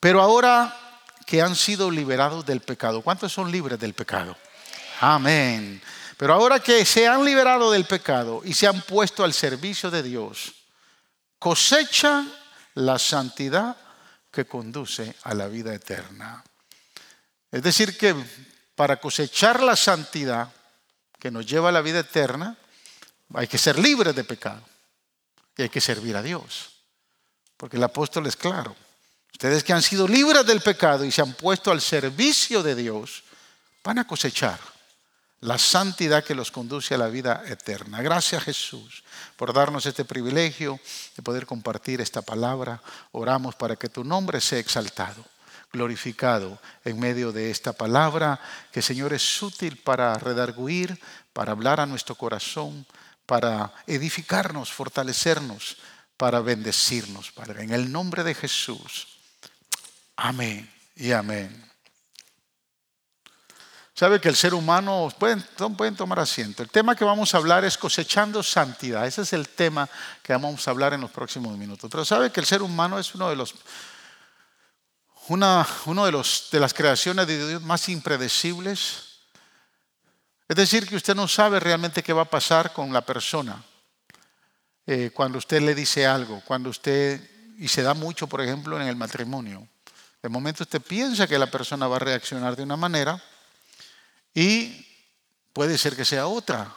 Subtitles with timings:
[0.00, 0.74] Pero ahora
[1.26, 4.36] que han sido liberados del pecado, ¿cuántos son libres del pecado?
[5.00, 5.80] Amén.
[6.16, 10.02] Pero ahora que se han liberado del pecado y se han puesto al servicio de
[10.02, 10.52] Dios,
[11.38, 12.32] cosechan
[12.74, 13.76] la santidad
[14.30, 16.42] que conduce a la vida eterna.
[17.50, 18.14] Es decir, que
[18.74, 20.52] para cosechar la santidad
[21.18, 22.56] que nos lleva a la vida eterna,
[23.34, 24.62] hay que ser libres de pecado
[25.56, 26.70] y hay que servir a Dios.
[27.56, 28.74] Porque el apóstol es claro.
[29.32, 33.22] Ustedes que han sido libres del pecado y se han puesto al servicio de Dios,
[33.82, 34.58] van a cosechar
[35.40, 38.02] la santidad que los conduce a la vida eterna.
[38.02, 39.02] Gracias Jesús
[39.36, 40.78] por darnos este privilegio
[41.16, 42.82] de poder compartir esta palabra.
[43.12, 45.24] Oramos para que tu nombre sea exaltado,
[45.72, 48.38] glorificado en medio de esta palabra,
[48.70, 51.00] que Señor es útil para redarguir,
[51.32, 52.86] para hablar a nuestro corazón,
[53.24, 55.78] para edificarnos, fortalecernos,
[56.18, 57.62] para bendecirnos, Padre.
[57.62, 59.19] En el nombre de Jesús.
[60.22, 61.48] Amén y amén.
[63.94, 65.42] Sabe que el ser humano, pueden,
[65.78, 66.62] pueden tomar asiento.
[66.62, 69.06] El tema que vamos a hablar es cosechando santidad.
[69.06, 69.88] Ese es el tema
[70.22, 71.90] que vamos a hablar en los próximos minutos.
[71.90, 73.54] Pero sabe que el ser humano es uno de los,
[75.28, 79.20] una, uno de, los, de las creaciones de Dios más impredecibles.
[80.48, 83.64] Es decir, que usted no sabe realmente qué va a pasar con la persona
[84.86, 88.86] eh, cuando usted le dice algo, cuando usted, y se da mucho, por ejemplo, en
[88.86, 89.66] el matrimonio.
[90.22, 93.22] De momento usted piensa que la persona va a reaccionar de una manera
[94.34, 94.86] y
[95.52, 96.74] puede ser que sea otra,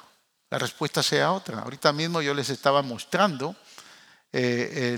[0.49, 1.59] la respuesta sea otra.
[1.59, 3.55] Ahorita mismo yo les estaba mostrando
[4.31, 4.95] eh,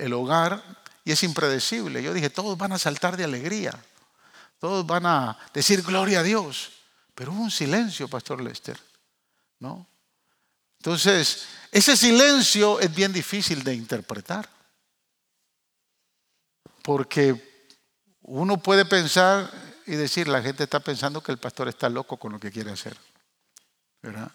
[0.00, 0.62] el, hogar
[1.04, 2.02] y es impredecible.
[2.02, 3.72] Yo dije, todos van a saltar de alegría,
[4.58, 6.70] todos van a decir gloria a Dios,
[7.14, 8.78] pero hubo un silencio, Pastor Lester,
[9.58, 9.86] ¿no?
[10.78, 14.48] Entonces, ese silencio es bien difícil de interpretar,
[16.82, 17.47] porque
[18.28, 19.50] uno puede pensar
[19.86, 22.70] y decir, la gente está pensando que el pastor está loco con lo que quiere
[22.70, 22.96] hacer.
[24.02, 24.30] ¿verdad?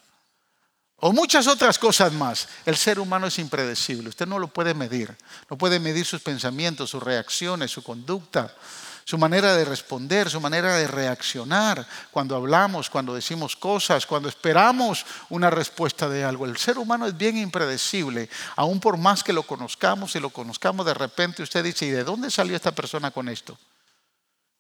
[0.98, 2.48] O muchas otras cosas más.
[2.66, 5.16] El ser humano es impredecible, usted no lo puede medir.
[5.50, 8.56] No puede medir sus pensamientos, sus reacciones, su conducta,
[9.04, 15.06] su manera de responder, su manera de reaccionar cuando hablamos, cuando decimos cosas, cuando esperamos
[15.30, 16.46] una respuesta de algo.
[16.46, 20.86] El ser humano es bien impredecible, aún por más que lo conozcamos y lo conozcamos
[20.86, 23.58] de repente, usted dice, ¿y de dónde salió esta persona con esto?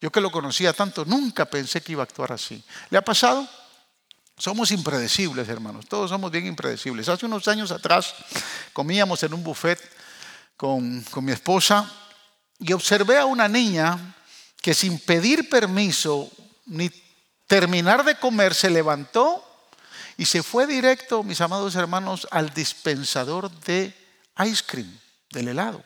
[0.03, 2.61] Yo que lo conocía tanto, nunca pensé que iba a actuar así.
[2.89, 3.47] ¿Le ha pasado?
[4.37, 5.85] Somos impredecibles, hermanos.
[5.87, 7.07] Todos somos bien impredecibles.
[7.07, 8.13] Hace unos años atrás
[8.73, 9.79] comíamos en un buffet
[10.57, 11.89] con, con mi esposa
[12.59, 14.13] y observé a una niña
[14.61, 16.29] que sin pedir permiso
[16.65, 16.91] ni
[17.47, 19.41] terminar de comer se levantó
[20.17, 23.95] y se fue directo, mis amados hermanos, al dispensador de
[24.45, 24.99] ice cream,
[25.29, 25.81] del helado.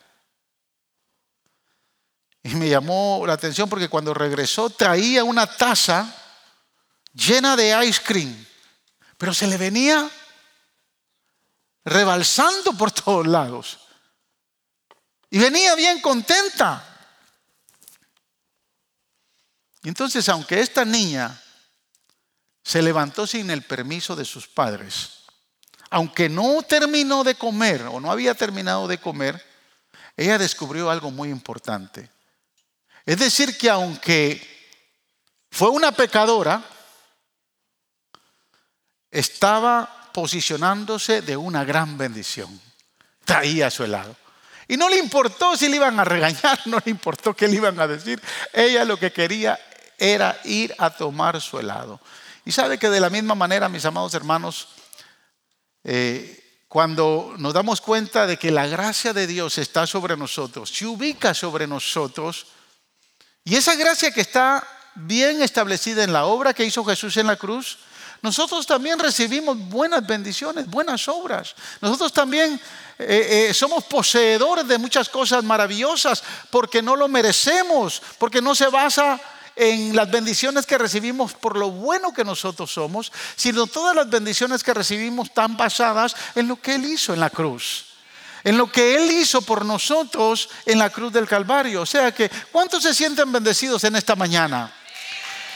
[2.42, 6.14] Y me llamó la atención porque cuando regresó traía una taza
[7.12, 8.46] llena de ice cream,
[9.16, 10.08] pero se le venía
[11.84, 13.78] rebalsando por todos lados.
[15.30, 16.84] Y venía bien contenta.
[19.82, 21.40] Y entonces, aunque esta niña
[22.62, 25.24] se levantó sin el permiso de sus padres,
[25.90, 29.42] aunque no terminó de comer o no había terminado de comer,
[30.16, 32.10] ella descubrió algo muy importante.
[33.08, 34.38] Es decir, que aunque
[35.50, 36.62] fue una pecadora,
[39.10, 42.60] estaba posicionándose de una gran bendición.
[43.24, 44.14] Traía su helado.
[44.68, 47.80] Y no le importó si le iban a regañar, no le importó qué le iban
[47.80, 48.20] a decir.
[48.52, 49.58] Ella lo que quería
[49.96, 52.02] era ir a tomar su helado.
[52.44, 54.68] Y sabe que de la misma manera, mis amados hermanos,
[55.82, 60.84] eh, cuando nos damos cuenta de que la gracia de Dios está sobre nosotros, se
[60.84, 62.48] ubica sobre nosotros,
[63.48, 64.62] y esa gracia que está
[64.94, 67.78] bien establecida en la obra que hizo Jesús en la cruz,
[68.20, 71.54] nosotros también recibimos buenas bendiciones, buenas obras.
[71.80, 72.60] Nosotros también
[72.98, 78.66] eh, eh, somos poseedores de muchas cosas maravillosas porque no lo merecemos, porque no se
[78.66, 79.18] basa
[79.56, 84.62] en las bendiciones que recibimos por lo bueno que nosotros somos, sino todas las bendiciones
[84.62, 87.87] que recibimos están basadas en lo que Él hizo en la cruz
[88.48, 91.82] en lo que Él hizo por nosotros en la cruz del Calvario.
[91.82, 94.72] O sea que, ¿cuántos se sienten bendecidos en esta mañana?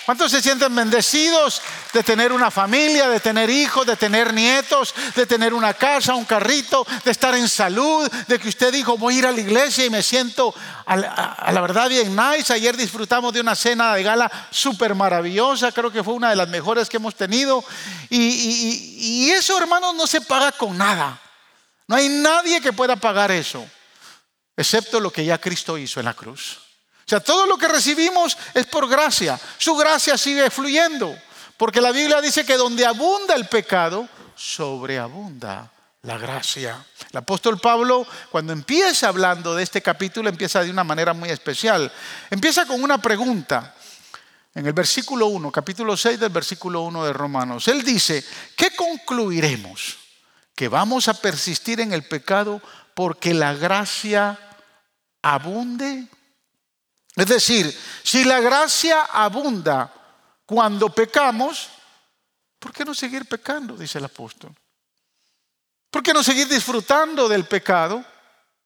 [0.05, 1.63] ¿Cuántos se sienten bendecidos
[1.95, 6.27] de tener una familia, de tener hijos, de tener nietos, de tener una casa, un
[6.27, 9.87] carrito, de estar en salud, de que usted dijo voy a ir a la iglesia
[9.87, 10.55] y me siento
[10.85, 12.53] a la, verdad bien nice?
[12.53, 16.49] Ayer disfrutamos de una cena de gala súper maravillosa, creo que fue una de las
[16.51, 17.65] mejores que hemos tenido.
[18.11, 21.22] Y, y eso, hermanos, no se paga con nada.
[21.87, 23.67] No hay nadie que pueda pagar eso,
[24.57, 26.59] excepto lo que ya Cristo hizo en la cruz.
[27.05, 29.39] O sea, todo lo que recibimos es por gracia.
[29.59, 31.15] Su gracia sigue fluyendo.
[31.57, 35.71] Porque la Biblia dice que donde abunda el pecado, sobreabunda
[36.03, 36.85] la gracia.
[37.11, 41.93] El apóstol Pablo, cuando empieza hablando de este capítulo, empieza de una manera muy especial.
[42.31, 43.75] Empieza con una pregunta.
[44.55, 48.25] En el versículo 1, capítulo 6 del versículo 1 de Romanos, él dice,
[48.57, 50.02] ¿qué concluiremos?
[50.55, 52.61] ¿Que vamos a persistir en el pecado
[52.95, 54.39] porque la gracia
[55.23, 56.07] abunde?
[57.17, 59.93] Es decir, si la gracia abunda
[60.47, 61.69] cuando pecamos,
[62.59, 63.77] ¿por qué no seguir pecando?
[63.77, 64.55] Dice el apóstol.
[65.91, 68.03] ¿Por qué no seguir disfrutando del pecado?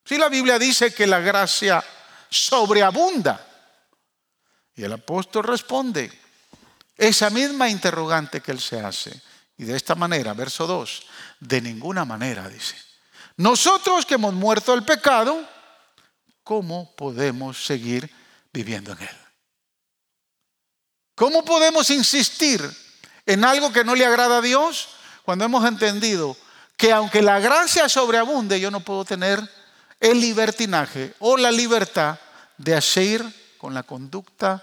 [0.04, 1.84] Si la Biblia dice que la gracia
[2.30, 3.44] sobreabunda.
[4.76, 6.12] Y el apóstol responde
[6.96, 9.20] esa misma interrogante que él se hace.
[9.58, 11.02] Y de esta manera, verso 2,
[11.40, 12.76] de ninguna manera, dice.
[13.36, 15.46] Nosotros que hemos muerto al pecado,
[16.42, 18.10] ¿cómo podemos seguir
[18.52, 19.16] viviendo en él?
[21.14, 22.62] ¿Cómo podemos insistir
[23.24, 24.88] en algo que no le agrada a Dios
[25.24, 26.36] cuando hemos entendido
[26.76, 29.40] que aunque la gracia sobreabunde, yo no puedo tener
[29.98, 32.18] el libertinaje o la libertad
[32.58, 33.24] de hacer
[33.56, 34.62] con la conducta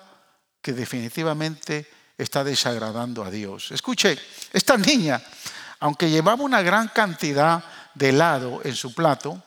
[0.62, 3.72] que definitivamente está desagradando a Dios.
[3.72, 4.18] Escuche,
[4.52, 5.22] esta niña,
[5.80, 7.64] aunque llevaba una gran cantidad
[7.94, 9.42] de helado en su plato,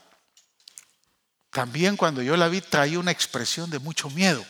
[1.51, 4.45] también cuando yo la vi traía una expresión de mucho miedo,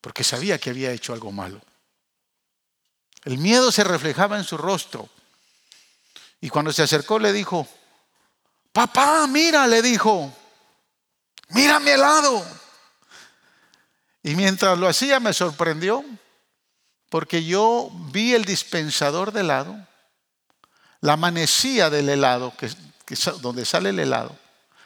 [0.00, 1.60] porque sabía que había hecho algo malo.
[3.24, 5.08] El miedo se reflejaba en su rostro.
[6.40, 7.66] Y cuando se acercó le dijo,
[8.70, 10.30] papá, mira, le dijo,
[11.48, 12.44] mira mi helado.
[14.22, 16.04] Y mientras lo hacía me sorprendió
[17.14, 19.86] porque yo vi el dispensador de helado,
[21.00, 22.52] la manecilla del helado,
[23.40, 24.36] donde sale el helado,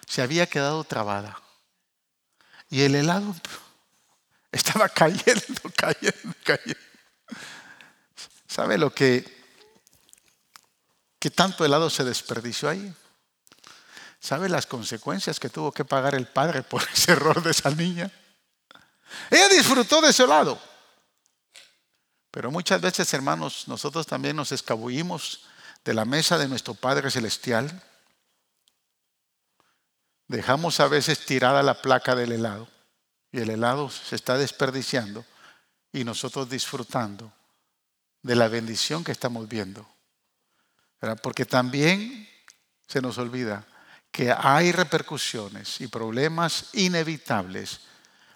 [0.07, 1.41] se había quedado trabada.
[2.69, 3.35] Y el helado
[4.53, 6.81] estaba cayendo, cayendo, cayendo.
[8.47, 9.25] ¿Sabe lo que
[11.19, 12.95] que tanto helado se desperdició ahí.
[14.21, 18.11] ¿Sabe las consecuencias que tuvo que pagar el padre por ese error de esa niña?
[19.31, 20.68] Ella disfrutó de ese helado.
[22.39, 25.41] Pero muchas veces, hermanos, nosotros también nos escabullimos
[25.85, 27.83] de la mesa de nuestro Padre Celestial.
[30.29, 32.69] Dejamos a veces tirada la placa del helado
[33.33, 35.25] y el helado se está desperdiciando
[35.93, 37.33] y nosotros disfrutando
[38.23, 39.85] de la bendición que estamos viendo.
[41.25, 42.29] Porque también
[42.87, 43.67] se nos olvida
[44.13, 47.81] que hay repercusiones y problemas inevitables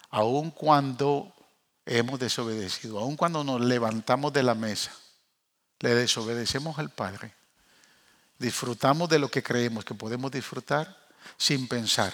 [0.09, 1.33] aun cuando
[1.85, 4.91] hemos desobedecido, aun cuando nos levantamos de la mesa,
[5.79, 7.33] le desobedecemos al Padre.
[8.37, 10.97] Disfrutamos de lo que creemos que podemos disfrutar
[11.37, 12.13] sin pensar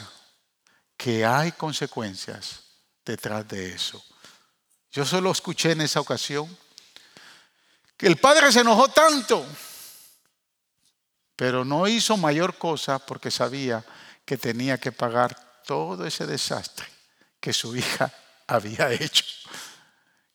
[0.97, 2.61] que hay consecuencias
[3.05, 4.03] detrás de eso.
[4.91, 6.57] Yo solo escuché en esa ocasión
[7.95, 9.45] que el Padre se enojó tanto
[11.39, 13.85] pero no hizo mayor cosa porque sabía
[14.25, 16.85] que tenía que pagar todo ese desastre
[17.39, 18.11] que su hija
[18.47, 19.23] había hecho.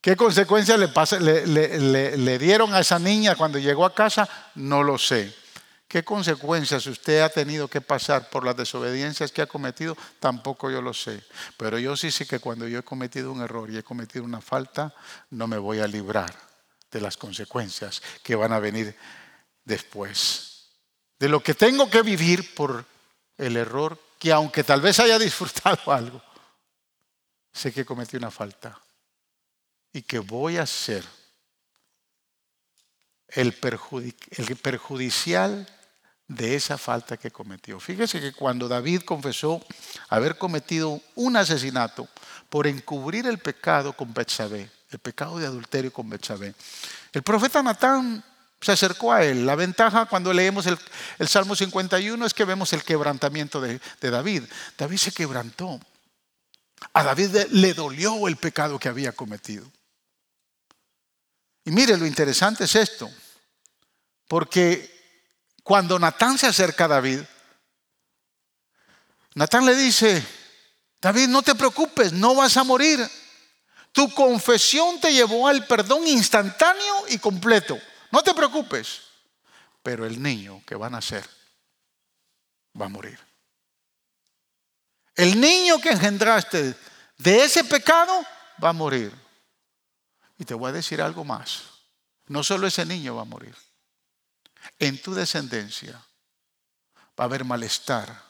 [0.04, 0.78] ¿Qué consecuencias
[1.18, 4.28] le, dieron a esa niña cuando llegó a casa?
[4.54, 5.34] No lo sé.
[5.88, 9.96] ¿Qué consecuencias usted ha tenido que pasar por las desobediencias que ha cometido?
[10.20, 11.24] Tampoco yo lo sé.
[11.56, 14.42] Pero yo sí sé que cuando yo he cometido un error y he cometido una
[14.42, 14.94] falta,
[15.30, 16.36] no me voy a librar
[16.90, 18.94] de las consecuencias que van a venir
[19.64, 20.66] después
[21.18, 22.84] de lo que tengo que vivir por
[23.38, 26.22] el error que aunque tal vez haya disfrutado algo,
[27.54, 28.78] sé que cometí una falta
[29.94, 31.02] y que voy a ser
[33.28, 35.66] el, perjudicial
[36.26, 37.78] de esa falta que cometió.
[37.78, 39.64] Fíjese que cuando David confesó
[40.08, 42.08] haber cometido un asesinato
[42.50, 46.54] por encubrir el pecado con Betsabé, el pecado de adulterio con Betsabé,
[47.12, 48.24] el profeta Natán
[48.60, 49.46] se acercó a él.
[49.46, 50.76] La ventaja cuando leemos el,
[51.28, 54.42] Salmo 51 es que vemos el quebrantamiento de, de David.
[54.76, 55.78] David se quebrantó.
[56.92, 59.70] A David le dolió el pecado que había cometido.
[61.64, 63.10] Y mire, lo interesante es esto,
[64.28, 64.92] porque
[65.62, 67.20] cuando Natán se acerca a David,
[69.34, 70.24] Natán le dice,
[71.00, 73.00] David, no te preocupes, no vas a morir.
[73.92, 77.78] Tu confesión te llevó al perdón instantáneo y completo.
[78.10, 79.00] No te preocupes,
[79.82, 81.28] pero el niño que va a nacer
[82.80, 83.18] va a morir.
[85.14, 86.74] El niño que engendraste
[87.18, 88.24] de ese pecado
[88.62, 89.12] va a morir.
[90.38, 91.62] Y te voy a decir algo más.
[92.26, 93.54] No solo ese niño va a morir.
[94.78, 95.92] En tu descendencia
[97.18, 98.22] va a haber malestar.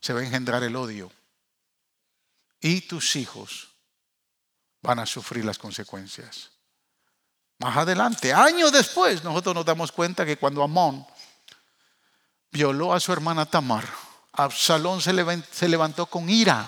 [0.00, 1.10] Se va a engendrar el odio.
[2.60, 3.68] Y tus hijos
[4.80, 6.50] van a sufrir las consecuencias.
[7.58, 11.06] Más adelante, años después, nosotros nos damos cuenta que cuando Amón
[12.50, 13.88] violó a su hermana Tamar,
[14.32, 16.66] Absalón se levantó con ira.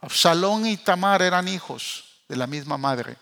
[0.00, 3.16] Absalón y Tamar eran hijos de la misma madre.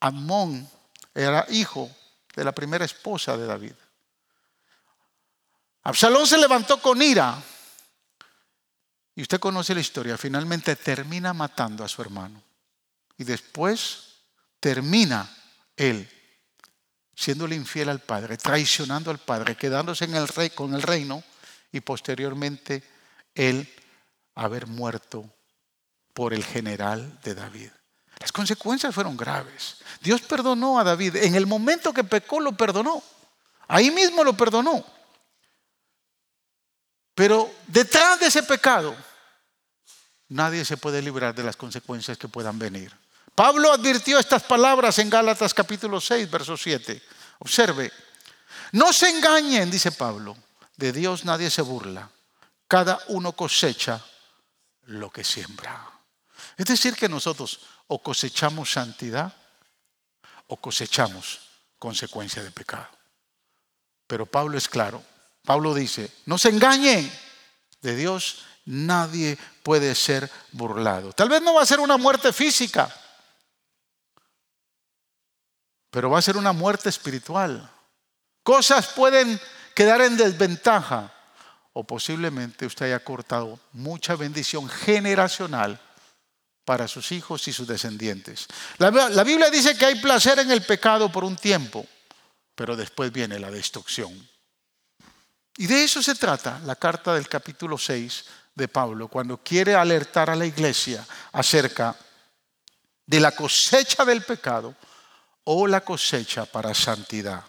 [0.00, 0.68] Amón
[1.14, 1.90] era hijo
[2.34, 3.74] de la primera esposa de David.
[5.82, 7.42] Absalón se levantó con ira.
[9.14, 10.16] Y usted conoce la historia.
[10.16, 12.42] Finalmente termina matando a su hermano.
[13.16, 14.14] Y después
[14.60, 15.28] termina
[15.76, 16.08] él
[17.18, 20.14] siéndole infiel al padre, traicionando al padre, quedándose en
[20.54, 21.24] con el reino
[21.72, 22.84] y posteriormente
[23.34, 23.68] él
[24.36, 25.28] haber muerto
[26.12, 27.70] por el general de David.
[28.20, 29.76] Las consecuencias fueron graves.
[30.00, 31.16] Dios perdonó a David.
[31.16, 33.02] En el momento que pecó lo perdonó.
[33.68, 34.84] Ahí mismo lo perdonó.
[37.14, 38.96] Pero detrás de ese pecado,
[40.28, 42.94] nadie se puede librar de las consecuencias que puedan venir.
[43.34, 47.02] Pablo advirtió estas palabras en Gálatas capítulo 6, verso 7.
[47.40, 47.92] Observe,
[48.72, 50.36] no se engañen, dice Pablo,
[50.76, 52.10] de Dios nadie se burla.
[52.66, 54.04] Cada uno cosecha
[54.86, 55.90] lo que siembra.
[56.56, 59.32] Es decir, que nosotros o cosechamos santidad
[60.46, 61.40] o cosechamos
[61.78, 62.88] consecuencia de pecado.
[64.06, 65.02] Pero Pablo es claro.
[65.44, 67.10] Pablo dice, no se engañen
[67.80, 71.12] de Dios, nadie puede ser burlado.
[71.12, 72.94] Tal vez no va a ser una muerte física,
[75.90, 77.70] pero va a ser una muerte espiritual.
[78.42, 79.40] Cosas pueden
[79.74, 81.12] quedar en desventaja
[81.72, 85.80] o posiblemente usted haya cortado mucha bendición generacional
[86.68, 88.46] para sus hijos y sus descendientes.
[88.76, 88.90] La,
[89.24, 91.86] Biblia dice que hay placer en el pecado por un tiempo,
[92.54, 94.12] pero después viene la destrucción.
[95.56, 100.28] Y de eso se trata la carta del capítulo 6 de Pablo, cuando quiere alertar
[100.28, 101.96] a la iglesia acerca
[103.06, 104.76] de la cosecha del pecado
[105.44, 107.42] o la cosecha para santidad.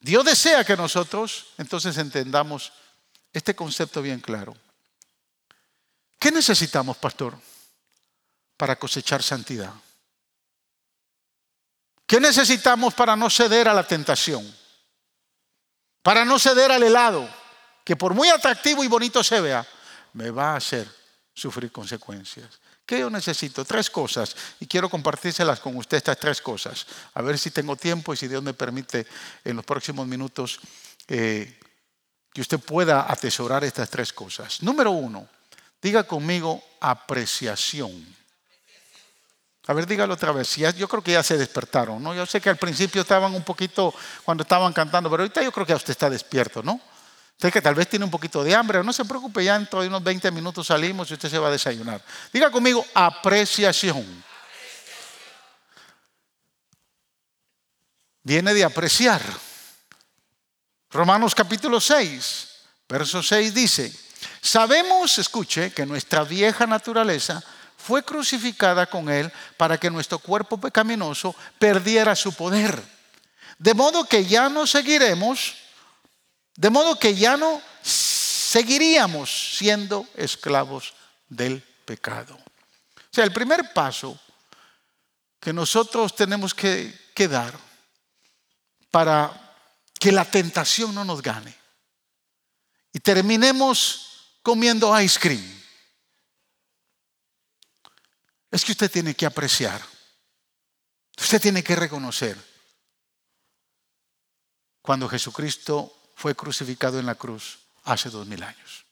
[0.00, 2.72] Dios desea que nosotros entonces entendamos
[3.34, 4.56] este concepto bien claro.
[6.18, 7.38] ¿Qué necesitamos, pastor,
[8.56, 9.72] para cosechar santidad?
[12.06, 14.42] ¿Qué necesitamos para no ceder a la tentación?
[16.02, 17.28] Para no ceder al helado,
[17.84, 19.66] que por muy atractivo y bonito se vea,
[20.14, 20.88] me va a hacer
[21.34, 22.60] sufrir consecuencias.
[22.84, 23.64] ¿Qué yo necesito?
[23.66, 24.34] Tres cosas.
[24.60, 26.86] Y quiero compartírselas con usted, estas tres cosas.
[27.12, 29.06] A ver si tengo tiempo y si Dios me permite
[29.44, 30.58] en los próximos minutos
[31.06, 31.60] eh,
[32.32, 34.62] que usted pueda atesorar estas tres cosas.
[34.62, 35.28] Número uno,
[35.80, 38.16] diga conmigo apreciación.
[39.66, 40.56] A ver, dígalo otra vez.
[40.56, 42.14] Yo creo que ya se despertaron, ¿no?
[42.14, 43.94] Yo sé que al principio estaban un poquito
[44.24, 46.80] cuando estaban cantando, pero ahorita yo creo que usted está despierto, ¿no?
[47.32, 49.88] Usted que tal vez tiene un poquito de hambre, no se preocupe, ya dentro de
[49.88, 52.02] unos 20 minutos salimos y usted se va a desayunar.
[52.32, 54.24] Diga conmigo, apreciación.
[58.22, 59.22] Viene de apreciar.
[60.90, 62.48] Romanos capítulo 6,
[62.88, 63.92] verso 6 dice,
[64.40, 67.42] sabemos, escuche, que nuestra vieja naturaleza
[67.76, 72.82] fue crucificada con Él para que nuestro cuerpo pecaminoso perdiera su poder.
[73.58, 75.54] De modo que ya no seguiremos
[76.58, 80.92] de modo que ya no seguiríamos siendo esclavos
[81.28, 82.34] del pecado.
[82.34, 84.18] O sea, el primer paso
[85.38, 87.56] que nosotros tenemos que, dar
[88.90, 89.56] para
[90.00, 91.52] que la tentación no nos gane
[92.92, 94.07] y terminemos
[94.48, 95.62] comiendo ice cream
[98.50, 99.84] es que usted tiene que apreciar,
[101.18, 102.34] usted tiene que reconocer
[104.80, 108.86] cuando Jesucristo fue crucificado en la cruz hace dos mil años.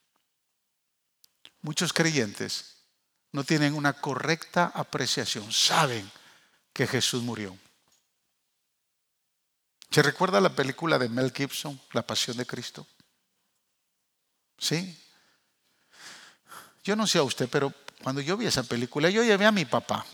[1.63, 2.83] Muchos creyentes
[3.33, 6.11] no tienen una correcta apreciación, saben
[6.75, 7.57] que Jesús murió.
[9.91, 12.87] ¿Se recuerda la película de Mel Gibson, La Pasión de Cristo?
[14.59, 15.03] ¿Sí?
[16.87, 19.65] Yo no sé a usted, pero cuando yo vi esa película, yo llevé a mi
[19.65, 20.07] papá.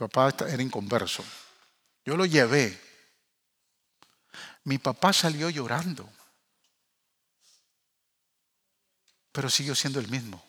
[0.00, 1.22] Mi papá era inconverso.
[2.04, 2.88] Yo lo llevé
[4.68, 6.06] mi papá salió llorando,
[9.32, 10.44] pero siguió siendo el mismo.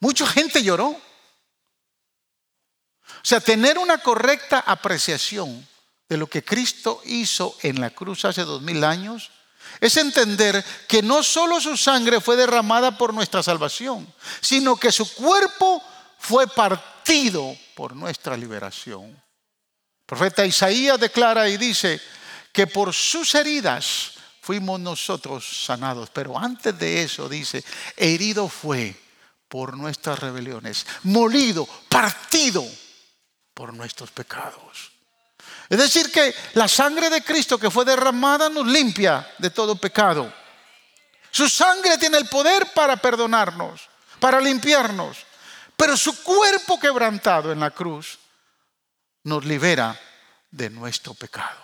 [0.00, 0.88] Mucha gente lloró.
[0.88, 1.00] O
[3.22, 5.68] sea, tener una correcta apreciación
[6.08, 9.30] de lo que Cristo hizo en la cruz hace dos mil años
[9.80, 15.12] es entender que no solo su sangre fue derramada por nuestra salvación, sino que su
[15.14, 15.82] cuerpo
[16.18, 19.22] fue partido por nuestra liberación
[20.12, 21.98] profeta Isaías declara y dice
[22.52, 26.10] que por sus heridas fuimos nosotros sanados.
[26.10, 27.64] Pero antes de eso dice,
[27.96, 28.94] herido fue
[29.48, 32.62] por nuestras rebeliones, molido, partido
[33.54, 34.91] por nuestros pecados.
[35.68, 40.32] Es decir, que la sangre de Cristo que fue derramada nos limpia de todo pecado.
[41.30, 43.88] Su sangre tiene el poder para perdonarnos,
[44.20, 45.16] para limpiarnos.
[45.76, 48.18] Pero su cuerpo quebrantado en la cruz
[49.24, 49.98] nos libera
[50.50, 51.60] de nuestro pecado.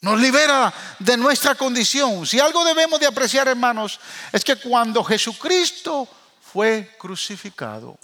[0.00, 2.26] Nos libera de nuestra condición.
[2.26, 4.00] Si algo debemos de apreciar, hermanos,
[4.32, 6.08] es que cuando Jesucristo
[6.40, 7.98] fue crucificado,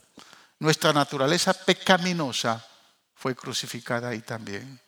[0.58, 2.62] nuestra naturaleza pecaminosa
[3.26, 4.80] fue crucificada ahí también.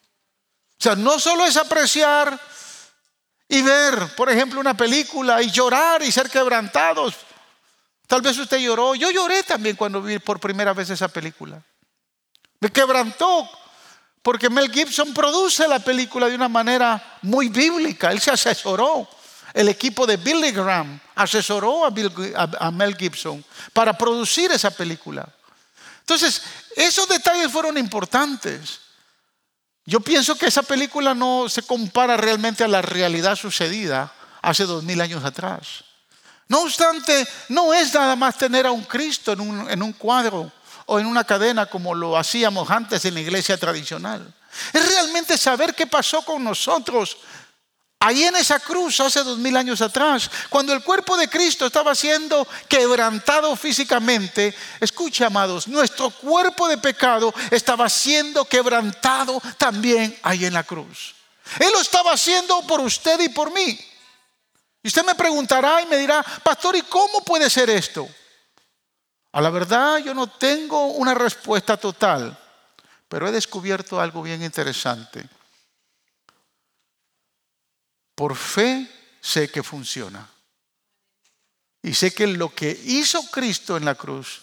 [0.78, 2.38] O sea, no solo es apreciar
[3.48, 7.16] y ver, por ejemplo, una película y llorar y ser quebrantados.
[8.06, 8.94] Tal vez usted lloró.
[8.94, 11.60] Yo lloré también cuando vi por primera vez esa película.
[12.60, 13.50] Me quebrantó
[14.22, 18.12] porque Mel Gibson produce la película de una manera muy bíblica.
[18.12, 19.08] Él se asesoró.
[19.52, 25.28] El equipo de Billy Graham asesoró a, Mel Gibson para producir esa película.
[26.08, 26.40] Entonces,
[26.74, 28.80] esos detalles fueron importantes.
[29.84, 34.10] Yo pienso que esa película no se compara realmente a la realidad sucedida
[34.40, 35.84] hace dos mil años atrás.
[36.48, 40.50] No obstante, no es nada más tener a un Cristo en un, en un cuadro
[40.86, 44.34] o en una cadena como lo hacíamos antes en la iglesia tradicional.
[44.72, 47.18] Es realmente saber qué pasó con nosotros
[48.00, 51.94] ahí en esa cruz hace dos mil años atrás, cuando el cuerpo de Cristo estaba
[51.94, 54.54] siendo quebrantado físicamente.
[54.80, 61.14] Escucha, amados, nuestro cuerpo de pecado estaba siendo quebrantado también ahí en la cruz.
[61.58, 63.78] Él lo estaba haciendo por usted y por mí.
[64.82, 68.08] Y usted me preguntará y me dirá, pastor, ¿y cómo puede ser esto?
[69.32, 72.38] A la verdad yo no tengo una respuesta total,
[73.08, 75.28] pero he descubierto algo bien interesante.
[78.18, 80.28] Por fe sé que funciona.
[81.84, 84.42] Y sé que lo que hizo Cristo en la cruz,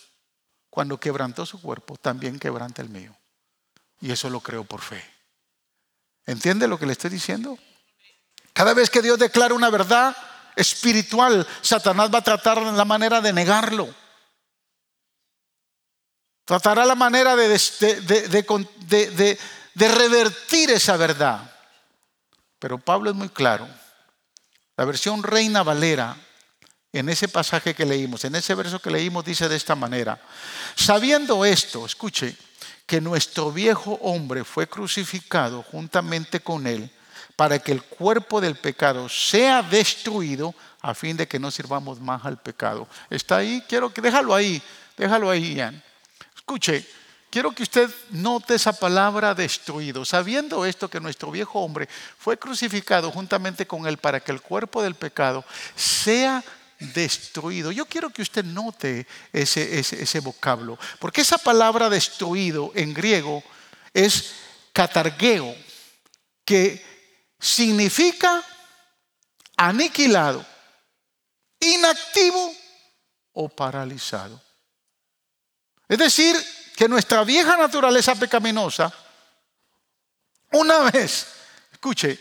[0.69, 3.13] cuando quebrantó su cuerpo, también quebranta el mío.
[3.99, 5.03] Y eso lo creo por fe.
[6.25, 7.59] ¿Entiende lo que le estoy diciendo?
[8.53, 10.15] Cada vez que Dios declara una verdad
[10.55, 13.93] espiritual, Satanás va a tratar la manera de negarlo.
[16.45, 17.49] Tratará la manera de,
[19.73, 21.54] de, revertir esa verdad.
[22.65, 23.67] Pero Pablo es muy claro.
[24.75, 26.17] La versión Reina Valera,
[26.91, 30.19] en ese pasaje que leímos, en ese verso que leímos, dice de esta manera,
[30.73, 32.35] sabiendo esto, escuche,
[32.87, 36.89] que nuestro viejo hombre fue crucificado juntamente con él
[37.35, 42.25] para que el cuerpo del pecado sea destruido a fin de que no sirvamos más
[42.25, 42.87] al pecado.
[43.11, 44.59] Está ahí, quiero que déjalo ahí,
[44.97, 45.83] déjalo ahí, Ian.
[46.35, 46.83] Escuche,
[47.35, 53.11] quiero que usted note esa palabra destruido, sabiendo esto que nuestro viejo hombre fue crucificado
[53.11, 55.43] juntamente con él para que el cuerpo del pecado
[55.75, 56.41] sea
[56.79, 57.73] destruido.
[57.73, 63.43] Yo quiero que usted note ese, ese, vocablo, porque esa palabra destruido en griego
[63.93, 64.35] es
[64.71, 65.53] catargueo,
[66.45, 66.85] que
[67.37, 68.41] significa
[69.57, 70.45] aniquilado,
[71.59, 72.53] inactivo
[73.33, 74.41] o paralizado.
[75.89, 76.33] Es decir,
[76.75, 78.93] que nuestra vieja naturaleza pecaminosa,
[80.51, 81.27] una vez,
[81.71, 82.19] escuche,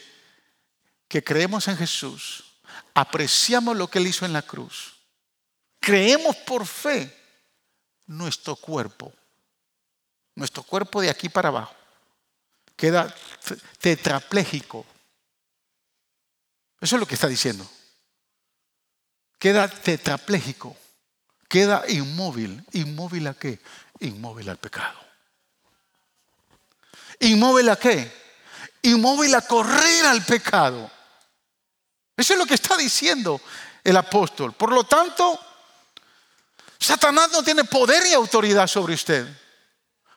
[1.09, 2.45] que creemos en Jesús,
[2.95, 4.95] apreciamos lo que Él hizo en la cruz,
[5.81, 7.15] creemos por fe
[8.07, 9.13] nuestro cuerpo,
[10.37, 11.75] nuestro cuerpo de aquí para abajo,
[12.77, 13.13] queda
[13.79, 14.87] tetrapléjico.
[16.81, 17.69] Eso es lo que está diciendo.
[19.39, 20.77] Queda tetrapléjico
[21.55, 22.65] queda inmóvil.
[22.73, 23.61] ¿Inmóvil a qué?
[24.01, 24.99] Inmóvil al pecado.
[27.21, 28.13] ¿Inmóvil a qué?
[28.83, 30.91] Inmóvil a correr al pecado.
[32.17, 33.41] Eso es lo que está diciendo
[33.83, 34.53] el apóstol.
[34.53, 35.39] Por lo tanto,
[36.79, 39.27] Satanás no tiene poder y autoridad sobre usted.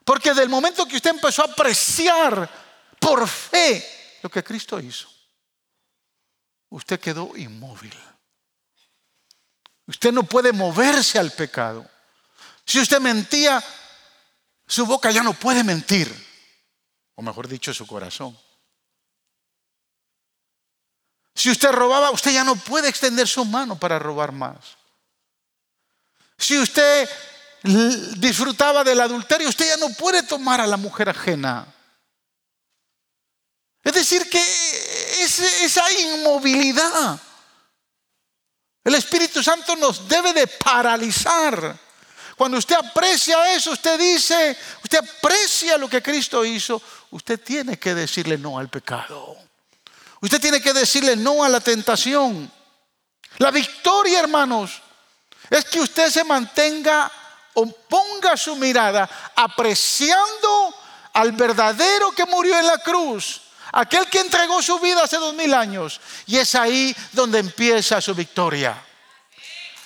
[0.04, 2.50] Porque del momento que usted empezó a apreciar
[3.00, 3.86] por fe
[4.22, 5.10] lo que Cristo hizo,
[6.70, 7.94] usted quedó inmóvil.
[9.86, 11.90] Usted no puede moverse al pecado.
[12.68, 13.64] Si usted mentía,
[14.68, 16.14] su boca ya no puede mentir.
[17.16, 18.38] O mejor dicho, su corazón.
[21.34, 24.58] Si usted robaba, usted ya no puede extender su mano para robar más.
[26.38, 27.10] Si usted
[28.18, 31.74] disfrutaba del adulterio, usted ya no puede tomar a la mujer ajena.
[33.84, 34.44] Es decir, que
[35.64, 37.20] esa inmovilidad
[38.84, 41.87] el Espíritu Santo nos debe de paralizar.
[42.38, 47.96] Cuando usted aprecia eso, usted dice, usted aprecia lo que Cristo hizo, usted tiene que
[47.96, 49.36] decirle no al pecado.
[50.22, 52.52] Usted tiene que decirle no a la tentación.
[53.40, 54.82] La victoria, hermanos,
[55.50, 57.10] Es que usted se mantenga
[57.54, 60.76] o ponga su mirada apreciando
[61.14, 65.54] al verdadero que murió en la cruz, aquel que entregó su vida hace dos mil
[65.54, 66.02] años.
[66.26, 68.84] Y es ahí donde empieza su victoria.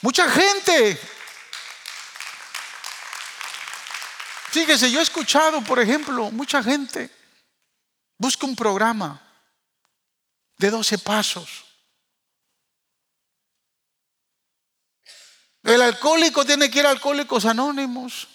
[0.01, 0.99] Mucha gente,
[4.51, 7.09] fíjese, yo he escuchado, por ejemplo, mucha gente
[8.17, 9.19] busca un programa
[10.57, 11.65] de 12 pasos.
[15.63, 18.27] El alcohólico tiene que ir a alcohólicos anónimos.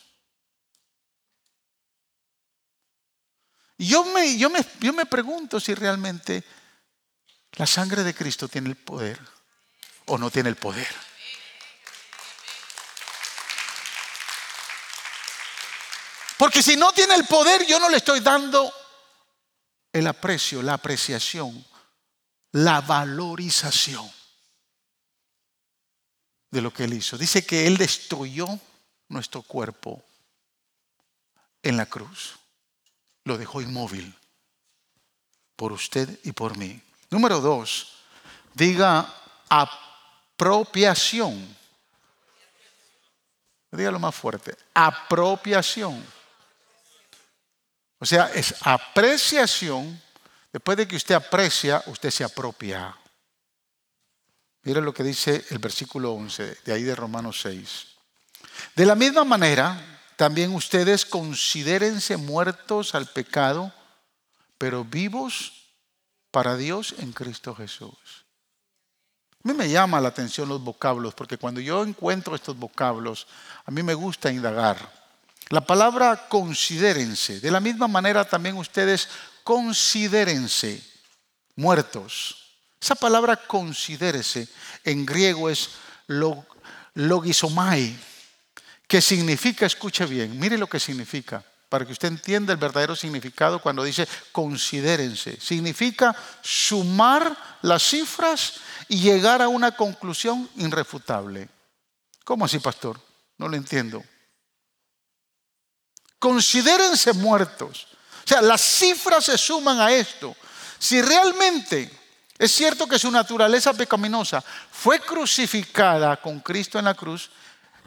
[3.78, 6.42] Yo me, yo, me, yo me pregunto si realmente
[7.52, 9.20] la sangre de Cristo tiene el poder
[10.06, 10.88] o no tiene el poder.
[16.38, 18.72] Porque si no tiene el poder, yo no le estoy dando
[19.92, 21.64] el aprecio, la apreciación,
[22.52, 24.10] la valorización
[26.50, 27.16] de lo que Él hizo.
[27.16, 28.46] Dice que Él destruyó
[29.08, 30.04] nuestro cuerpo
[31.62, 32.36] en la cruz.
[33.24, 34.14] Lo dejó inmóvil
[35.56, 36.80] por usted y por mí.
[37.10, 37.94] Número dos,
[38.54, 39.12] diga
[39.48, 41.56] apropiación.
[43.72, 44.56] Dígalo más fuerte.
[44.74, 46.15] Apropiación.
[47.98, 50.00] O sea, es apreciación.
[50.52, 52.96] Después de que usted aprecia, usted se apropia.
[54.62, 57.86] Mira lo que dice el versículo 11 de ahí de Romanos 6.
[58.74, 63.72] De la misma manera, también ustedes considérense muertos al pecado,
[64.58, 65.52] pero vivos
[66.30, 68.24] para Dios en Cristo Jesús.
[69.44, 73.28] A mí me llama la atención los vocablos, porque cuando yo encuentro estos vocablos,
[73.64, 75.05] a mí me gusta indagar.
[75.50, 79.08] La palabra considérense, de la misma manera también ustedes
[79.44, 80.82] considérense
[81.54, 82.46] muertos
[82.80, 84.48] esa palabra considérese
[84.84, 85.70] en griego es
[86.94, 87.96] logisomai,
[88.86, 93.60] que significa, escuche bien, mire lo que significa, para que usted entienda el verdadero significado
[93.60, 95.40] cuando dice considérense.
[95.40, 101.48] Significa sumar las cifras y llegar a una conclusión irrefutable.
[102.24, 103.00] ¿Cómo así, pastor?
[103.36, 104.04] No lo entiendo.
[106.18, 107.86] Considérense muertos.
[108.24, 110.34] O sea, las cifras se suman a esto.
[110.78, 111.90] Si realmente
[112.38, 117.30] es cierto que su naturaleza pecaminosa fue crucificada con Cristo en la cruz,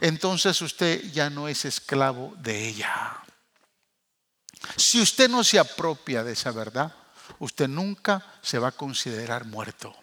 [0.01, 3.17] entonces usted ya no es esclavo de ella.
[4.75, 6.93] Si usted no se apropia de esa verdad,
[7.39, 9.95] usted nunca se va a considerar muerto.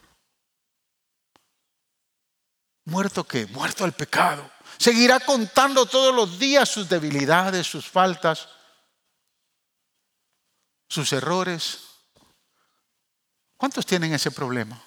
[2.85, 3.47] ¿Muerto qué?
[3.47, 4.49] Muerto al pecado.
[4.79, 8.49] Seguirá contando todos los días sus debilidades, sus faltas,
[10.89, 11.87] sus errores,
[13.57, 14.81] ¿Cuántos tienen ese problema?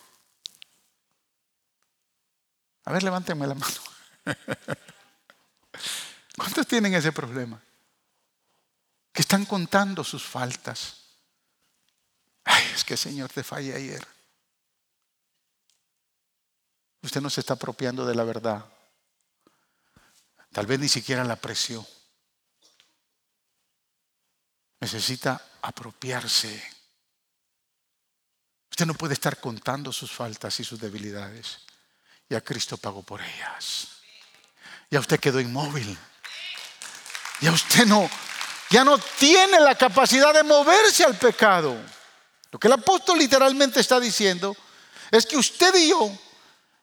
[2.85, 3.75] A ver, levántenme la mano.
[6.37, 7.61] ¿Cuántos tienen ese problema?
[9.11, 10.97] Que están contando sus faltas.
[12.43, 14.07] Ay, es que Señor te fallé ayer.
[17.01, 18.65] Usted no se está apropiando de la verdad.
[20.51, 21.85] Tal vez ni siquiera la apreció.
[24.79, 26.79] Necesita apropiarse
[28.79, 31.57] Usted no puede estar contando sus faltas y sus debilidades.
[32.29, 33.89] Ya Cristo pagó por ellas.
[34.89, 35.97] Ya usted quedó inmóvil.
[37.41, 38.09] Ya usted no,
[38.69, 41.75] ya no tiene la capacidad de moverse al pecado.
[42.53, 44.55] Lo que el apóstol literalmente está diciendo
[45.11, 46.17] es que usted y yo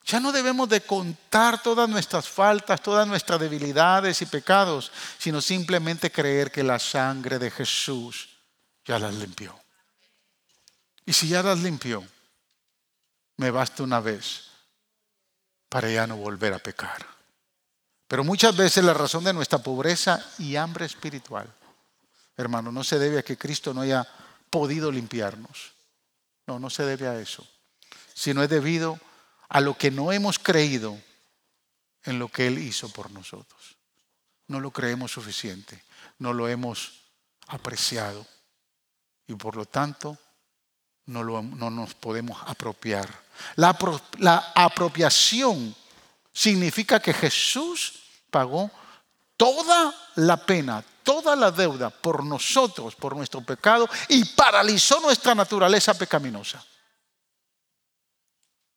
[0.06, 6.12] ya no debemos de contar todas nuestras faltas, todas nuestras debilidades y pecados, sino simplemente
[6.12, 8.28] creer que la sangre de Jesús
[8.84, 9.58] ya las limpió.
[11.04, 12.04] Y si ya las limpió,
[13.36, 14.44] me basta una vez
[15.68, 17.04] para ya no volver a pecar.
[18.06, 21.52] Pero muchas veces la razón de nuestra pobreza y hambre espiritual,
[22.36, 24.06] hermano, no se debe a que Cristo no haya
[24.50, 25.72] podido limpiarnos.
[26.46, 27.44] No, no se debe a eso.
[28.14, 29.00] Sino es debido
[29.48, 30.98] a lo que no hemos creído
[32.04, 33.76] en lo que Él hizo por nosotros.
[34.48, 35.82] No lo creemos suficiente,
[36.18, 37.00] no lo hemos
[37.48, 38.26] apreciado.
[39.26, 40.16] Y por lo tanto,
[41.06, 43.08] no, nos podemos apropiar.
[43.56, 43.76] La,
[44.18, 45.74] la apropiación
[46.32, 47.94] significa que Jesús
[48.30, 48.70] pagó
[49.36, 55.94] toda la pena, toda la deuda por nosotros, por nuestro pecado, y paralizó nuestra naturaleza
[55.94, 56.64] pecaminosa.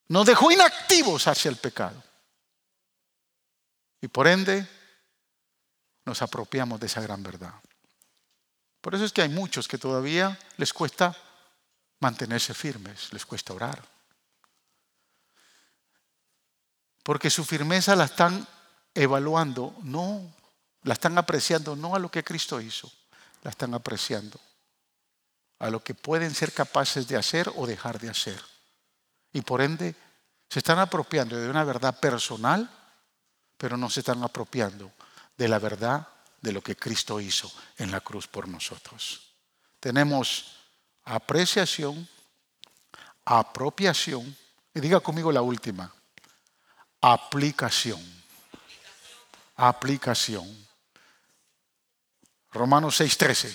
[0.09, 2.03] Nos dejó inactivos hacia el pecado.
[4.01, 4.67] Y por ende,
[6.05, 7.53] nos apropiamos de esa gran verdad.
[8.81, 11.15] Por eso es que hay muchos que todavía les cuesta
[11.99, 13.83] mantenerse firmes, les cuesta orar.
[17.03, 18.47] Porque su firmeza la están
[18.93, 20.33] evaluando, no,
[20.83, 22.91] la están apreciando no a lo que Cristo hizo,
[23.43, 24.39] la están apreciando
[25.59, 28.41] a lo que pueden ser capaces de hacer o dejar de hacer.
[29.33, 29.95] Y por ende,
[30.49, 32.69] se están apropiando de una verdad personal,
[33.57, 34.91] pero no se están apropiando
[35.37, 36.07] de la verdad
[36.41, 39.33] de lo que Cristo hizo en la cruz por nosotros.
[39.79, 40.55] Tenemos
[41.03, 42.07] apreciación,
[43.25, 44.35] apropiación,
[44.73, 45.93] y diga conmigo la última,
[47.01, 48.01] aplicación.
[49.55, 50.67] Aplicación.
[52.51, 53.53] Romanos 6:13.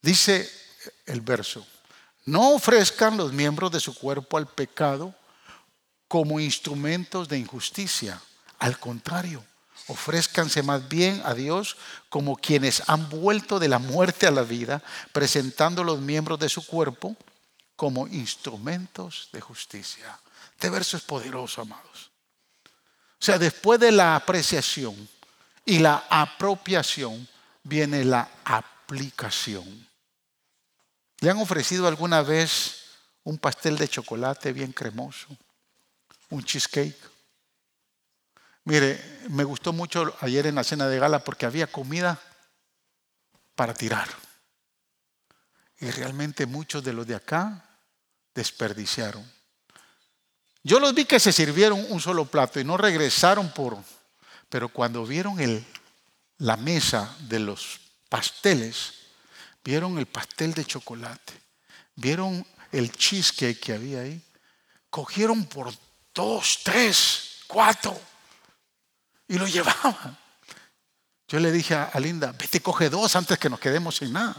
[0.00, 0.50] Dice
[1.06, 1.66] el verso,
[2.24, 5.14] no ofrezcan los miembros de su cuerpo al pecado
[6.08, 8.20] como instrumentos de injusticia.
[8.58, 9.44] Al contrario,
[9.88, 11.76] ofrézcanse más bien a Dios
[12.08, 14.82] como quienes han vuelto de la muerte a la vida,
[15.12, 17.16] presentando los miembros de su cuerpo
[17.76, 20.18] como instrumentos de justicia.
[20.52, 22.10] Este verso es poderoso, amados.
[23.20, 25.08] O sea, después de la apreciación
[25.64, 27.26] y la apropiación
[27.62, 29.88] viene la aplicación.
[31.24, 32.84] ¿Le han ofrecido alguna vez
[33.22, 35.26] un pastel de chocolate bien cremoso?
[36.28, 36.98] ¿Un cheesecake?
[38.64, 42.20] Mire, me gustó mucho ayer en la cena de gala porque había comida
[43.54, 44.06] para tirar.
[45.80, 47.70] Y realmente muchos de los de acá
[48.34, 49.24] desperdiciaron.
[50.62, 53.78] Yo los vi que se sirvieron un solo plato y no regresaron por...
[54.50, 55.64] Pero cuando vieron el,
[56.36, 59.03] la mesa de los pasteles,
[59.64, 61.32] vieron el pastel de chocolate,
[61.96, 64.20] vieron el cheesecake que había ahí,
[64.90, 65.72] cogieron por
[66.14, 67.98] dos, tres, cuatro
[69.26, 70.18] y lo llevaban.
[71.26, 74.36] Yo le dije a Linda, vete, coge dos antes que nos quedemos sin nada.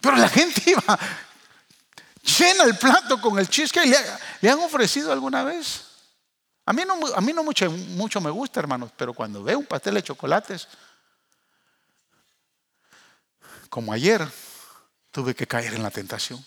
[0.00, 0.98] Pero la gente iba,
[2.38, 3.86] llena el plato con el cheesecake.
[3.86, 3.98] ¿Le,
[4.40, 5.84] ¿Le han ofrecido alguna vez?
[6.64, 9.66] A mí no, a mí no mucho, mucho me gusta, hermanos, pero cuando veo un
[9.66, 10.66] pastel de chocolates,
[13.76, 14.26] como ayer,
[15.10, 16.42] tuve que caer en la tentación.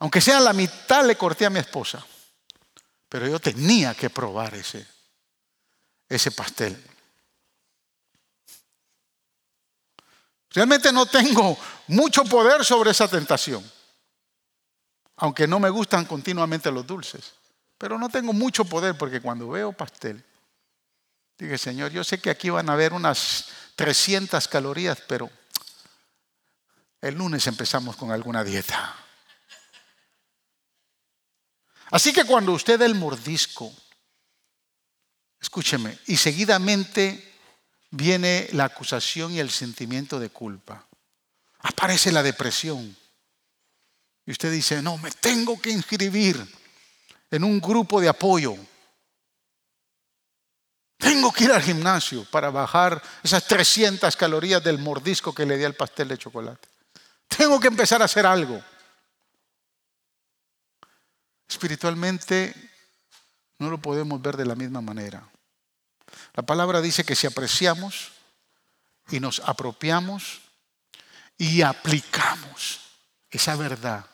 [0.00, 2.04] Aunque sea la mitad le corté a mi esposa,
[3.08, 4.84] pero yo tenía que probar ese,
[6.08, 6.76] ese pastel.
[10.50, 13.64] Realmente no tengo mucho poder sobre esa tentación
[15.18, 17.34] aunque no me gustan continuamente los dulces.
[17.78, 20.22] Pero no tengo mucho poder porque cuando veo pastel,
[21.38, 25.30] dije, Señor, yo sé que aquí van a haber unas 300 calorías, pero
[27.00, 28.96] el lunes empezamos con alguna dieta.
[31.90, 33.72] Así que cuando usted da el mordisco,
[35.40, 37.34] escúcheme, y seguidamente
[37.90, 40.84] viene la acusación y el sentimiento de culpa,
[41.60, 42.96] aparece la depresión
[44.26, 46.44] y usted dice, no, me tengo que inscribir
[47.30, 48.56] en un grupo de apoyo.
[50.96, 55.64] Tengo que ir al gimnasio para bajar esas 300 calorías del mordisco que le di
[55.64, 56.68] al pastel de chocolate.
[57.28, 58.62] Tengo que empezar a hacer algo.
[61.48, 62.54] Espiritualmente
[63.58, 65.28] no lo podemos ver de la misma manera.
[66.34, 68.12] La palabra dice que si apreciamos
[69.10, 70.40] y nos apropiamos
[71.36, 72.80] y aplicamos
[73.30, 74.06] esa verdad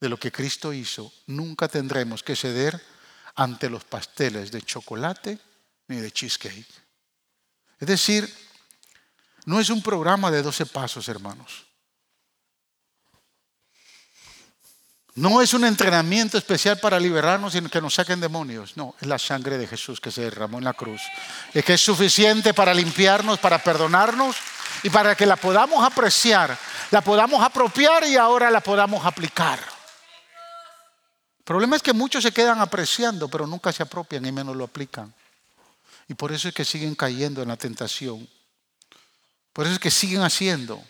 [0.00, 2.82] de lo que Cristo hizo, nunca tendremos que ceder
[3.36, 5.38] ante los pasteles de chocolate
[5.92, 6.66] ni de cheesecake.
[7.78, 8.32] Es decir,
[9.44, 11.66] no es un programa de 12 pasos, hermanos.
[15.14, 18.76] No es un entrenamiento especial para liberarnos y que nos saquen demonios.
[18.78, 21.02] No, es la sangre de Jesús que se derramó en la cruz.
[21.52, 24.36] Es que es suficiente para limpiarnos, para perdonarnos
[24.82, 26.56] y para que la podamos apreciar,
[26.90, 29.58] la podamos apropiar y ahora la podamos aplicar.
[29.58, 34.64] El problema es que muchos se quedan apreciando, pero nunca se apropian y menos lo
[34.64, 35.12] aplican.
[36.08, 38.28] Y por eso es que siguen cayendo en la tentación.
[39.52, 40.82] Por eso es que siguen haciendo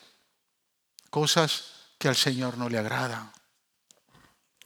[1.11, 1.65] cosas
[1.99, 3.33] que al Señor no le agradan.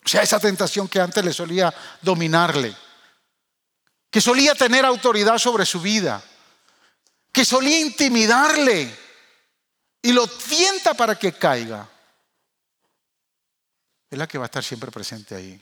[0.04, 2.74] O sea, esa tentación que antes le solía dominarle,
[4.10, 6.22] que solía tener autoridad sobre su vida,
[7.32, 8.96] que solía intimidarle
[10.00, 11.88] y lo tienta para que caiga,
[14.08, 15.60] es la que va a estar siempre presente ahí.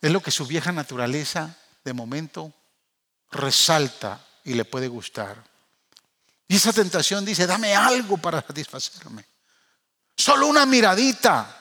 [0.00, 2.52] Es lo que su vieja naturaleza de momento
[3.30, 5.42] resalta y le puede gustar.
[6.48, 9.24] Y esa tentación dice, dame algo para satisfacerme.
[10.16, 11.58] Solo una miradita.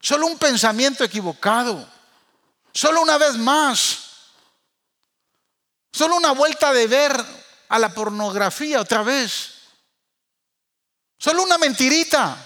[0.00, 1.88] Solo un pensamiento equivocado.
[2.72, 3.98] Solo una vez más.
[5.92, 7.24] Solo una vuelta de ver
[7.68, 9.54] a la pornografía otra vez.
[11.16, 12.36] Solo una mentirita.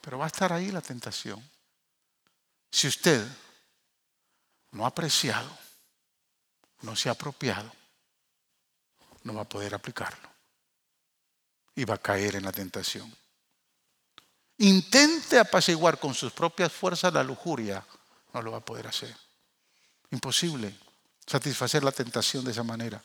[0.00, 1.46] Pero va a estar ahí la tentación.
[2.70, 3.26] Si usted
[4.76, 5.50] no ha apreciado,
[6.82, 7.72] no se ha apropiado,
[9.24, 10.28] no va a poder aplicarlo.
[11.74, 13.12] Y va a caer en la tentación.
[14.58, 17.84] Intente apaciguar con sus propias fuerzas la lujuria,
[18.32, 19.14] no lo va a poder hacer.
[20.10, 20.74] Imposible
[21.26, 23.02] satisfacer la tentación de esa manera,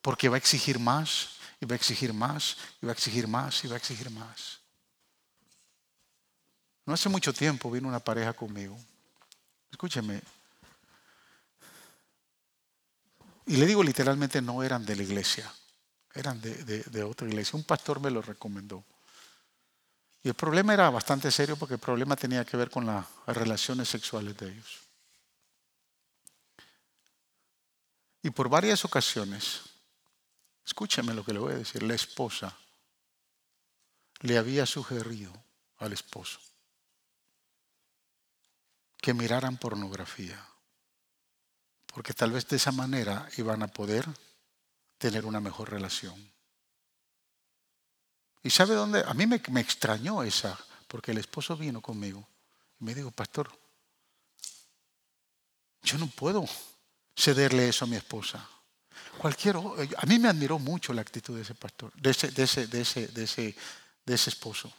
[0.00, 3.64] porque va a exigir más, y va a exigir más, y va a exigir más,
[3.64, 4.60] y va a exigir más.
[6.84, 8.78] No hace mucho tiempo vino una pareja conmigo.
[9.70, 10.22] Escúcheme.
[13.46, 15.52] Y le digo literalmente, no eran de la iglesia,
[16.12, 17.56] eran de, otra iglesia.
[17.56, 18.84] Un pastor me lo recomendó.
[20.22, 23.88] Y el problema era bastante serio porque el problema tenía que ver con las relaciones
[23.88, 24.80] sexuales de ellos.
[28.22, 29.60] Y por varias ocasiones,
[30.64, 32.56] escúcheme lo que le voy a decir, la esposa
[34.22, 35.32] le había sugerido
[35.78, 36.40] al esposo
[38.96, 40.44] que miraran pornografía,
[41.96, 44.06] porque tal vez de esa manera iban a poder
[44.98, 46.14] tener una mejor relación.
[48.42, 49.02] ¿Y sabe dónde?
[49.08, 52.28] A mí me, extrañó esa, porque el esposo vino conmigo
[52.78, 53.50] y me dijo, pastor,
[55.84, 56.44] yo no puedo
[57.16, 58.46] cederle eso a mi esposa.
[59.16, 62.66] Cualquier, a mí me admiró mucho la actitud de ese pastor, de ese, de ese,
[62.66, 63.56] de ese,
[64.04, 64.70] de ese, esposo.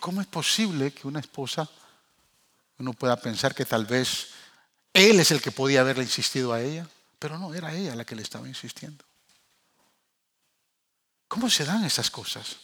[0.00, 1.70] ¿Cómo es posible que una esposa
[2.78, 4.41] uno pueda pensar que tal vez
[4.92, 6.88] él es el que podía haberle insistido a ella?
[7.18, 9.04] Pero no, era ella la que le estaba insistiendo.
[11.28, 12.56] ¿Cómo se dan esas cosas?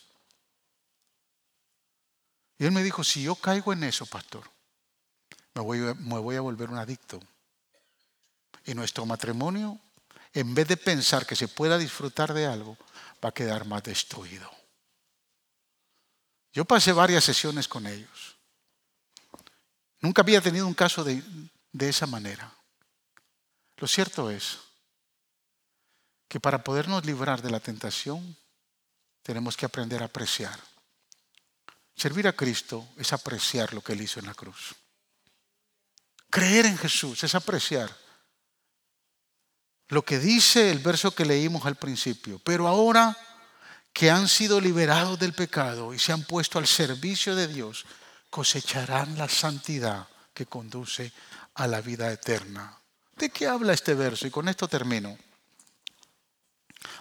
[2.58, 4.50] Y él me dijo, si yo caigo en eso, pastor,
[5.54, 7.20] me voy, me voy a volver un adicto.
[8.64, 9.78] Y nuestro matrimonio,
[10.34, 12.76] en vez de pensar que se pueda disfrutar de algo,
[13.24, 14.50] va a quedar más destruido.
[16.52, 18.36] Yo pasé varias sesiones con ellos.
[20.00, 21.22] Nunca había tenido un caso de,
[21.72, 22.52] de esa manera.
[23.76, 24.58] Lo cierto es
[26.28, 28.36] que para podernos librar de la tentación,
[29.22, 30.58] tenemos que aprender a apreciar.
[31.96, 34.74] Servir a Cristo es apreciar lo que Él hizo en la cruz.
[36.30, 37.94] Creer en Jesús es apreciar
[39.88, 42.38] lo que dice el verso que leímos al principio.
[42.44, 43.16] Pero ahora
[43.92, 47.84] que han sido liberados del pecado y se han puesto al servicio de Dios,
[48.30, 51.12] cosecharán la santidad que conduce
[51.58, 52.76] a la vida eterna.
[53.16, 54.26] ¿De qué habla este verso?
[54.26, 55.16] Y con esto termino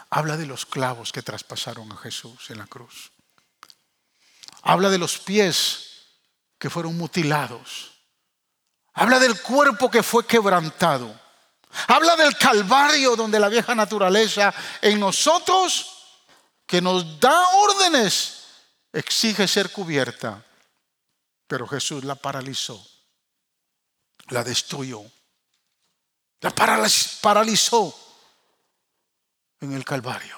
[0.10, 3.12] habla de los clavos que traspasaron a Jesús en la cruz.
[4.64, 6.06] Habla de los pies
[6.58, 7.92] que fueron mutilados.
[8.94, 11.20] Habla del cuerpo que fue quebrantado.
[11.88, 15.94] Habla del calvario donde la vieja naturaleza en nosotros,
[16.66, 18.46] que nos da órdenes,
[18.92, 20.44] exige ser cubierta.
[21.46, 22.84] Pero Jesús la paralizó,
[24.30, 25.04] la destruyó,
[26.42, 27.96] la paralizó
[29.62, 30.38] en el Calvario.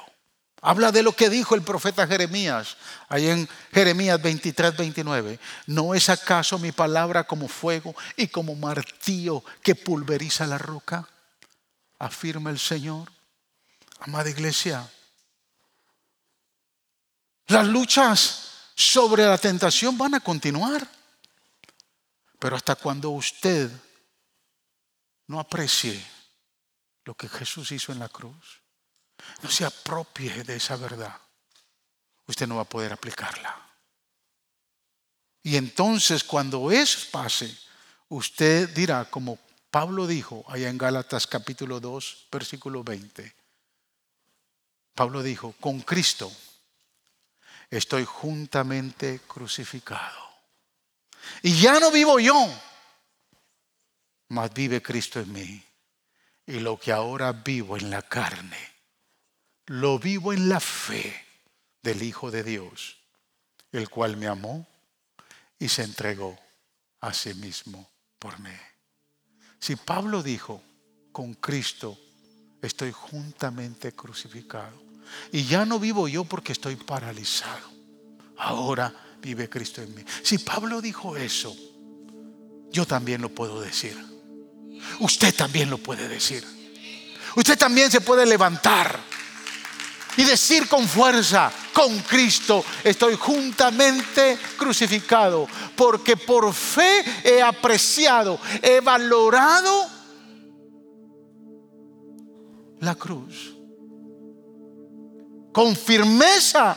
[0.62, 2.76] Habla de lo que dijo el profeta Jeremías,
[3.08, 5.40] ahí en Jeremías 23, 29.
[5.68, 11.08] ¿No es acaso mi palabra como fuego y como martillo que pulveriza la roca?
[11.98, 13.10] Afirma el Señor.
[14.02, 14.90] Amada iglesia,
[17.48, 20.88] las luchas sobre la tentación van a continuar.
[22.40, 23.70] Pero hasta cuando usted
[25.28, 26.02] no aprecie
[27.04, 28.62] lo que Jesús hizo en la cruz,
[29.44, 31.20] no se apropie de esa verdad,
[32.26, 33.70] usted no va a poder aplicarla.
[35.44, 37.56] Y entonces cuando eso pase,
[38.08, 39.38] usted dirá, como
[39.70, 43.36] Pablo dijo allá en Gálatas capítulo 2, versículo 20,
[44.96, 46.32] Pablo dijo, con Cristo
[47.70, 50.29] estoy juntamente crucificado.
[51.42, 52.36] Y ya no vivo yo,
[54.30, 55.64] mas vive Cristo en mí.
[56.46, 58.58] Y lo que ahora vivo en la carne,
[59.68, 61.26] lo vivo en la fe
[61.84, 62.98] del Hijo de Dios,
[63.72, 64.68] el cual me amó
[65.60, 66.38] y se entregó
[67.02, 68.56] a sí mismo por mí.
[69.60, 70.64] Si Pablo dijo,
[71.12, 71.98] con Cristo
[72.62, 74.82] estoy juntamente crucificado,
[75.32, 77.70] y ya no vivo yo porque estoy paralizado,
[78.38, 80.04] ahora vive Cristo en mí.
[80.24, 81.56] Si Pablo dijo eso,
[82.72, 83.98] yo también lo puedo decir.
[85.00, 86.44] Usted también lo puede decir.
[87.36, 89.00] Usted también se puede levantar
[90.18, 98.82] y decir con fuerza, con Cristo estoy juntamente crucificado, porque por fe he apreciado, he
[98.82, 99.88] valorado
[102.80, 103.56] la cruz.
[105.54, 106.76] Con firmeza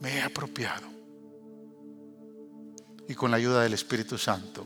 [0.00, 0.95] me he apropiado.
[3.08, 4.64] Y con la ayuda del Espíritu Santo,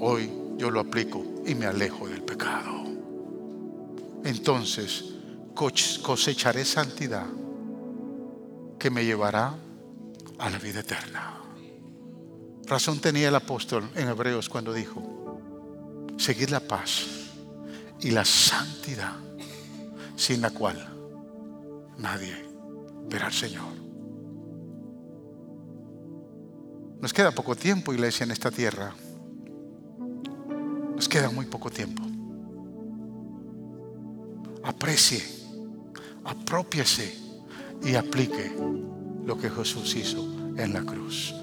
[0.00, 2.84] hoy yo lo aplico y me alejo del pecado.
[4.24, 5.04] Entonces
[5.54, 7.26] cosecharé santidad
[8.78, 9.54] que me llevará
[10.38, 11.34] a la vida eterna.
[12.66, 15.02] Razón tenía el apóstol en Hebreos cuando dijo,
[16.18, 17.06] seguir la paz
[18.00, 19.16] y la santidad,
[20.16, 20.76] sin la cual
[21.96, 22.44] nadie
[23.08, 23.77] verá al Señor.
[27.00, 28.94] Nos queda poco tiempo, iglesia, en esta tierra.
[30.96, 32.02] Nos queda muy poco tiempo.
[34.64, 35.22] Aprecie,
[36.24, 37.16] apropiese
[37.82, 38.52] y aplique
[39.24, 40.24] lo que Jesús hizo
[40.56, 41.34] en la cruz.